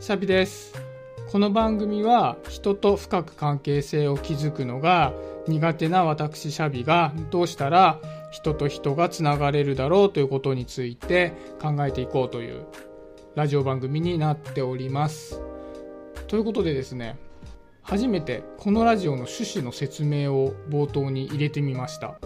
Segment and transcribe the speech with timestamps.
[0.00, 0.80] シャビです。
[1.32, 5.12] この番組は人と深く関係性を築くのが
[5.48, 8.00] 苦手な私シャビがどうしたら
[8.30, 12.66] 人と人がつながれるだろうということについて考えていこうという
[13.34, 15.42] ラジオ番組になっております。
[16.28, 17.18] ということでですね
[17.82, 22.20] 初めてこのラジオの趣旨の説明を冒頭に入れてみました。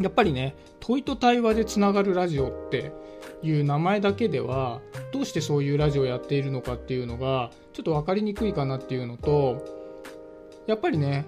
[0.00, 2.92] やっぱりね問いと対話でつながるラジオって
[3.42, 4.80] いう名前だけでは
[5.12, 9.64] どうしてそういうラジオをやっているのかっていうのがちょっと分かりにくいかなっていうのと
[10.66, 11.26] やっぱりね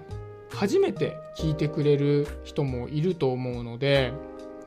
[0.49, 4.13] 初めて聞いてくれる人もいると思うので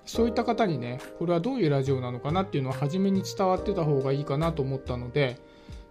[0.05, 5.36] そういった方にねこれはどういうラジオなのかなっていうのは初めに伝わってた方がいいかなと思ったので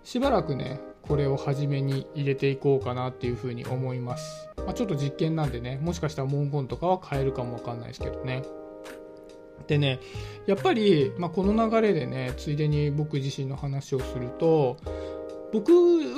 [0.03, 8.43] しばらくねこれを初めに入れていこうかなっていうふうに思います、まあ、ちょっと実験なんでねもしかしたら文言とかは変えるかもわかんないですけどね。
[9.67, 9.99] でね
[10.45, 14.77] やっぱり、まあ、この流れでねついでに僕自身の話をすると
[15.51, 15.71] 僕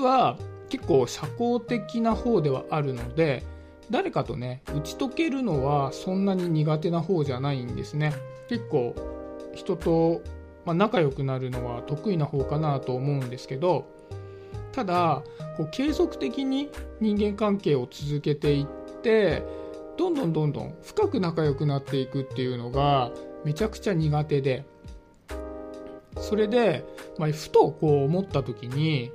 [0.04, 0.38] は
[0.70, 3.44] 結構社交的な方ではあるので
[3.90, 8.14] 誰かとね打ち解けるのはそんなに苦手な方じゃないんですね。
[8.50, 8.96] 結構
[9.54, 10.22] 人と、
[10.66, 13.86] まあ、仲良くなるのは得意な方かなと思うんですけど
[14.72, 15.24] ただ
[15.58, 19.44] こう継続的に人間関係を続けていって
[19.98, 23.12] どんどんどんどん深く仲良くなっていくっていうのが
[23.44, 24.66] めちゃくちゃ苦手で。
[26.20, 26.84] それで、
[27.20, 29.12] まあ、ふとこう思った時に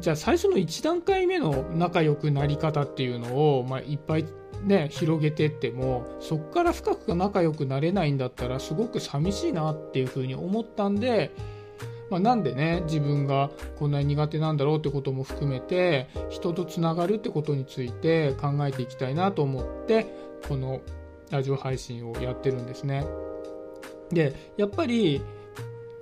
[0.00, 4.24] じゃあ最初の1段階目の仲良くなり方っていうのを、まあ、いっぱい
[4.64, 11.30] ね広げてってもそこから深く仲良くなれないんだったらすごく寂しいなっていうふうに思ったんで、
[12.10, 20.06] まあ、なんでね自分がこんなに苦手なんだろうってことも含めて人とつながるってことについて考えていきたいなと思って
[20.48, 20.80] この
[21.30, 23.06] ラジオ配信をやってるんですね。
[24.10, 25.22] でやっぱり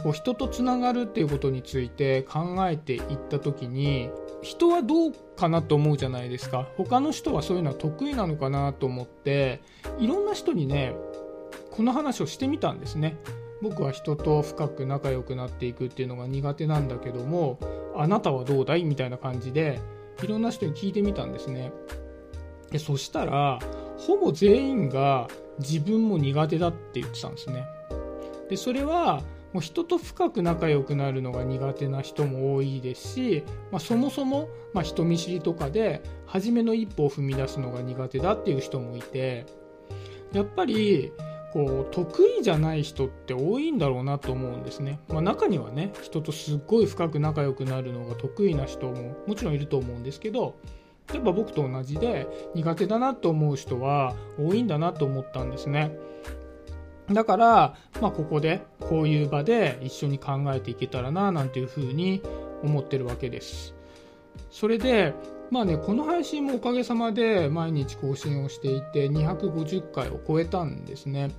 [0.03, 4.11] こう人とつながるっていうことについて考えていった時に
[4.42, 9.62] 人はどうかなと思うじゃないですか他の人はそういうのは得意なのかなと思って
[10.00, 10.94] いろんな人にね
[11.71, 13.16] この話をしてみたんですね
[13.62, 17.59] 僕は人と深く仲良くなっていくっていうのが苦手なんだけども
[17.97, 19.81] あなたはどうだいみたいな感じで
[20.23, 21.72] いろんな人に聞いてみたんですね。
[22.71, 23.59] でそしたら
[23.99, 25.28] ほぼ全員が
[25.59, 27.65] 自分も苦手だって言ってたんですね。
[28.49, 29.22] でそれは
[29.53, 39.45] もう人と深く仲良くなるのが苦手な人も多いですし、まあ、そもそも、まあ、人見知りとかで初めの一歩を踏み出すのが苦手だっていう人もいて
[40.33, 41.12] やっぱり
[41.53, 50.55] こう得意じゃない人って多いんだろうなと思うんですね、まあ、中にはね人とすっごい深く仲良くなるのが得意な人ももちろんいると思うんですけど
[51.13, 55.95] やっぱ僕と同じで苦手だなと思う人は多いんだなと思ったんですね。
[57.11, 62.23] だから、まあ、ここでこういう場で一緒に考えていけたらななんていうふうに
[62.63, 63.75] 思ってるわけです。
[64.51, 65.13] それで、
[65.53, 71.31] まあね、この配信もおかげさまで毎日更新をしていて250回を超えたんですね。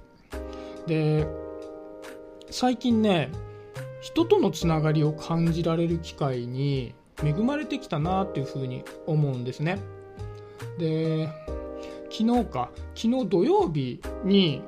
[0.86, 1.28] で、
[2.52, 3.32] 最近ね、
[4.02, 6.94] 人とのつながりを感じられる機会に
[7.24, 9.80] 恵まれてきたなっていうふうに思うんですね。
[10.78, 11.28] で、
[12.12, 14.62] 昨日か、昨日土曜日に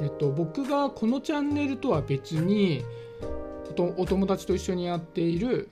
[0.00, 2.84] えっと、僕がこのチャンネルとは別に
[3.96, 5.68] お友達と一緒にやっている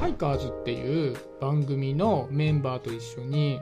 [0.00, 3.60] ハイカーズっていう番組のメンバーと一緒に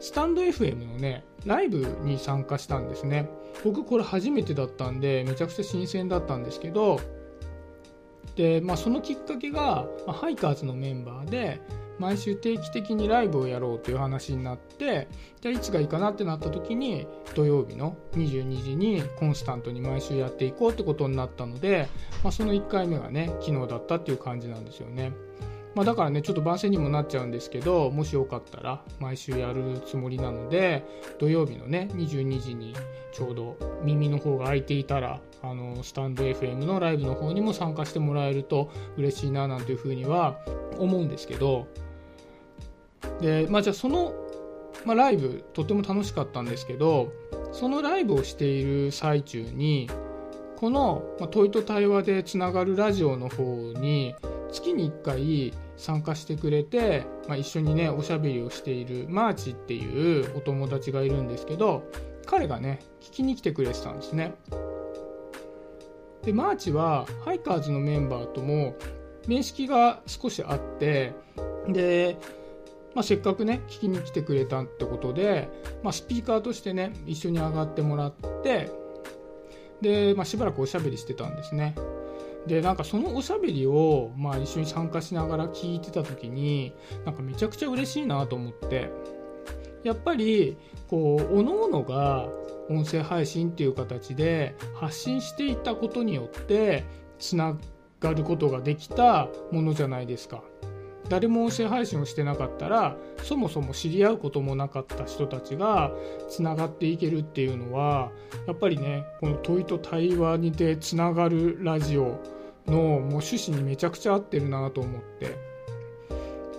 [0.00, 3.30] スタンド FM のねライブに参加したんですね。
[3.62, 6.98] 僕これ初めてだったんでめちゃくちゃ新鮮だったんですけど
[8.34, 11.60] で、まあ、そのきっかけが、まあ、ハイカーズのメンバーで
[11.98, 15.08] 毎週定期的にライブをやろうという話になって
[15.40, 21.88] じゃあいつがいいかなってなった時に土曜日の22時にコンスタントに毎週やっていこうってことになったので、
[22.22, 25.12] まあ、その1回目がね昨日だったっていう感じなんですよね。
[25.76, 30.82] まあ、だからねちょっと番宣にもなっちゃうんですけどもしよかったら毎週やるつもりなので
[31.18, 32.74] 土曜日のね22時に
[33.12, 40.38] ちょうど耳の方が空いていたらあのスタンド FM のライブの方にも参加してもらえると嬉しいななんていうふうには
[40.78, 41.68] 思うんですけど
[43.20, 44.14] で、まあ、じゃあその、
[44.84, 47.12] まあ、ライブとても楽しかったんですけど
[47.52, 49.88] そのライブをしている最中に
[50.56, 53.44] この、問いと対話でつながるラジオの方
[53.74, 54.14] に
[54.50, 61.84] 月に1回参加してくれて、まあ、一緒にねおしゃべりをしているマーチっていうお友達がいるんですけど
[62.24, 64.34] 彼がね聞きに来てくれてたんですね。
[66.22, 68.74] でマーチはハイカーズのメンバーとも
[69.28, 71.12] 面識が少しあって
[71.68, 72.16] で
[72.96, 75.50] まあ、せっかくね聞きに来てくれたってことで、
[75.82, 78.72] まあ、スピーカーとしてね一緒に上がってもらって
[79.82, 81.74] で、まあ、しばらくおしゃべりしてたんですね
[82.46, 86.72] でなんかそのおしゃべりを、まあ、一緒に参加しながら聞いてた時に
[87.04, 88.90] なんかめちゃくちゃ嬉しいなと思って
[89.84, 90.56] やっぱり
[90.88, 92.30] こう各々が
[92.70, 96.86] 音声配信っていう形で発信していたことによって
[97.18, 97.58] つな
[98.00, 100.42] がることができたものじゃないですか。
[101.08, 105.92] 誰も音声配信をしてなかったらそもそも知り合うこともなかった人たちが
[106.28, 108.10] つながっていけるっていうのは
[108.46, 112.20] やっぱりねこの問いと対話にてつながるラジオ
[112.66, 115.36] のもう趣旨にめちゃくちゃ合ってるなと思って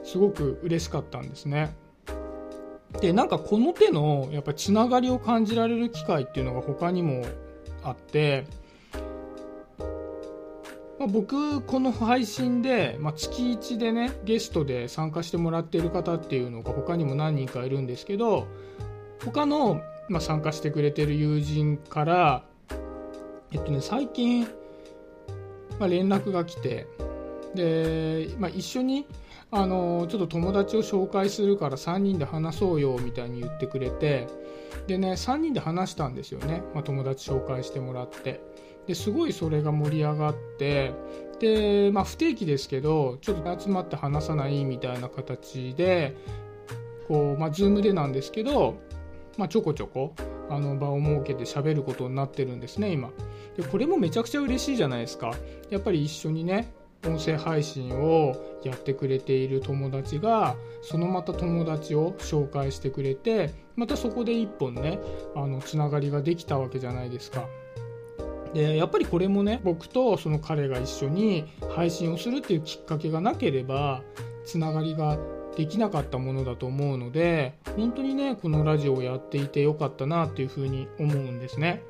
[0.04, 1.76] すごく嬉しかったんですね。
[3.02, 7.26] でなんかこの手のやっぱつながりを感じられる機会っていうのが他にも
[7.84, 8.46] あって、
[11.08, 18.48] あ、僕この配信で、まあ、月1でねゲストで参加してもらっている方っていうのが他にも何人かいるんですけど
[19.24, 22.44] 他の、まあ、参加してくれてる友人から
[23.52, 24.48] えっとね最近、
[25.80, 26.88] まあ、連絡が来て
[27.56, 29.08] で、まあ、一緒に
[29.50, 34.28] あのちょっと友達を紹介するから3人で話そうよみたいに言ってくれて
[34.88, 38.42] でね3人で話したんですよね、まあ、友達紹介してもらって。
[38.88, 40.94] ですごいそれが盛り上がって
[41.40, 46.16] で、まあ、不定期ですけどちょっと集まって話さないみたいな形で
[47.08, 48.78] こう、まあ、Zoom でなんですけど、
[49.38, 50.16] まあ、ちょこちょこ
[50.50, 53.12] あの場を設けて喋ることになってるんですね今
[53.58, 55.34] でこれもめちゃくちゃ嬉しいじゃないですか
[55.70, 56.72] やっぱり一緒にね
[57.06, 65.00] 音声配信をやってくれている友達がそのまた友達を紹介してくれてまたそこで一本ね
[65.36, 67.48] あのつながりができたわけじゃないですか。
[68.58, 71.46] でやっぱりこれもね僕とその彼が一緒に
[71.76, 74.02] 配信をするっていうきっかけがなければ
[74.46, 75.20] つながりが
[75.56, 81.84] できなかったものだと思うので本当にねこのラジオをやっていてよかったなっていうふうに思うんですね。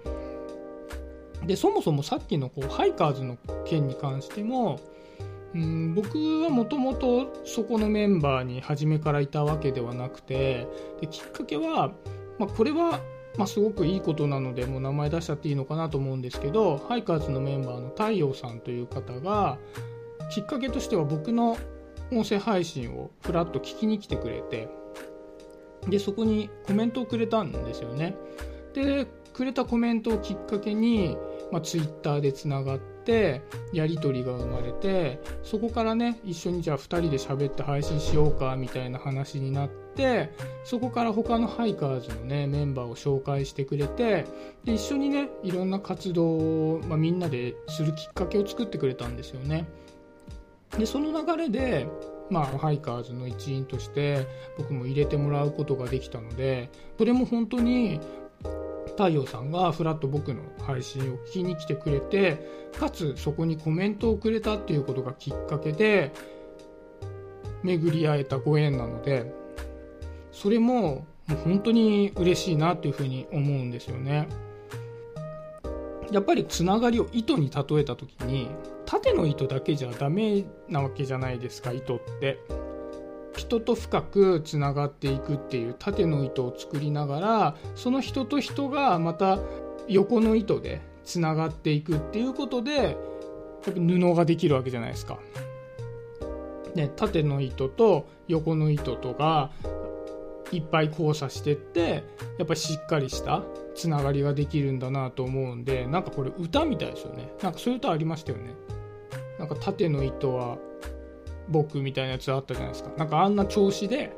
[1.46, 4.82] でそもそもさっきのこうハイカーズの件に関しても
[5.56, 10.68] うん僕はもともとそこのメンバーに初めからいたわけではなくて
[11.00, 11.94] できっかけは、
[12.38, 13.00] まあ、これは、
[13.38, 19.60] まあ、すごくいいことなのでもう名前出しちゃっていいのかなと思うんですけどハイカーズのメンバーの太陽さんという方が
[20.32, 21.58] きっかけとしては僕の
[22.12, 24.70] 音声配信をふらっと聞きに来てくれて
[25.88, 28.16] でそこにコメントをくれたんですよね。
[28.74, 31.16] でくれたコメントをきっかけに、
[31.52, 32.97] まあ、ツイッターでつながって
[33.74, 40.32] やり取りが生まれてそこからね一緒にじゃあ2人で喋って配信しようかみたいな話になって
[40.64, 44.26] そこから他のハイカーズのねメンバーを紹介してくれて
[44.64, 49.66] で一緒にねいろんな活動を、まあ、みんなでするきっかけを作ってくれたんですよね。
[50.78, 51.88] でその流れで
[52.30, 54.28] まあ、ハイカーズの一員として
[54.58, 58.00] 僕も入れてもらうことができたのでそれも本当に
[58.98, 66.12] 太陽さんがふらっと僕の配信を聞きに来てくれてかつそこにコメントをくれたっていうことがきっかけで
[67.64, 69.32] 巡り会えたご縁なので
[70.32, 74.28] それももう本当に嬉しいなっていうふうに思うんですよね。
[76.12, 78.50] やっぱりつながりを糸に例えた時に
[78.86, 82.40] 縦の糸だけじゃダメなわけじゃないですか糸って。
[83.38, 89.40] 人と深くつながっていくっていう縦の糸を作りながらその人と人がまた
[89.88, 92.96] 横の糸でつながっていくっていうことでやっ
[93.64, 95.20] ぱ布ができるわけじゃないですか。
[96.76, 99.52] ね、縦の糸と横の糸とが
[100.52, 102.04] いっぱい交差してって
[102.38, 103.44] やっぱりしっかりした
[103.76, 108.54] つながりができるんだなと思うんでなんかこれ歌みたいですよねなんかそういう歌ありましたよね
[109.40, 110.58] なんか縦の糸は
[111.50, 112.92] 僕みたいなやつあったじゃないですか。
[112.98, 114.16] なんかあんな調子で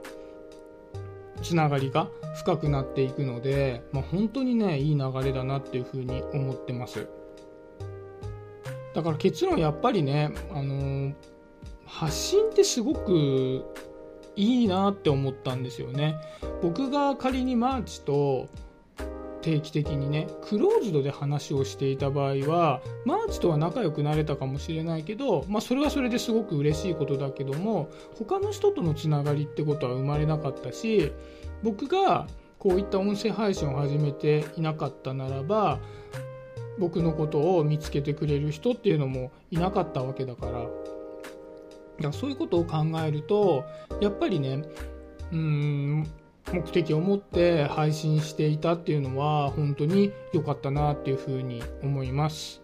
[1.41, 7.07] つながりが深くなっていくので、まあ、本当にねいい流れだなっていうふうに思ってます。
[8.93, 11.13] だから結論やっぱりね、あのー、
[11.85, 13.63] 発信ってすごく
[14.35, 16.15] いいなって思ったんですよね。
[16.61, 18.47] 僕が仮にマーチと
[19.41, 31.11] 定期的にねクローズドで話をしていた場合はマーチとは仲良くなれたかもしれないけど、まあ、それはそれですごく嬉しいことだけども他の人とのつながりってことは生まれなかったし
[31.63, 32.27] 僕が
[32.57, 35.79] こういった音声配信を始めていなかったならば
[36.77, 40.51] 僕のことを見つけてくれる人っていうのもいなかったわけだから。
[40.61, 40.69] だか
[41.99, 43.65] らそういうことを考えると
[43.99, 44.63] やっぱりね
[45.31, 46.07] うん
[46.51, 52.61] 目的を持って配信していたっていうのは本当に良かったなっていうふうに思います。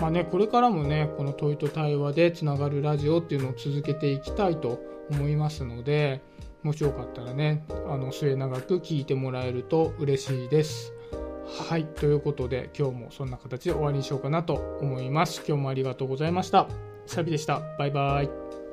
[0.00, 4.80] まあね、これからもね、この問いと対話でつながるラジオっていうのを続けていきたいと
[5.10, 6.20] 思いますので、
[6.62, 10.92] もしよかったらね、あの末永く聞いてもらえると嬉しいです。
[11.68, 11.84] はい。
[11.84, 15.44] ということで、今日もそんな形で終わりにしようかなと思います。
[15.46, 16.68] 今日もありがとうございました。
[17.06, 17.60] シャビでした。
[17.78, 18.63] バイバイ。